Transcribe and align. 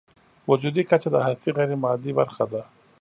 وجودي 0.49 0.83
کچه 0.89 1.09
د 1.11 1.15
هستۍ 1.27 1.49
غیرمادي 1.57 2.11
برخه 2.19 2.45
ده. 2.51 2.61